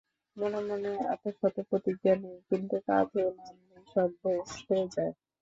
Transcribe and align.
মনে 0.37 0.59
মনে 0.67 0.91
এতশত 1.13 1.55
প্রতিজ্ঞা 1.69 2.13
নেই, 2.23 2.37
কিন্তু 2.49 2.75
কাজে 2.87 3.23
নামলেই 3.37 3.83
সব 3.93 4.09
ভেস্তে 4.21 4.77
যায়। 4.95 5.13